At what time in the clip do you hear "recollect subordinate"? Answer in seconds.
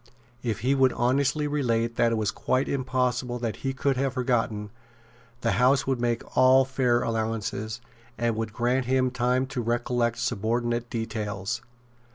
9.61-10.89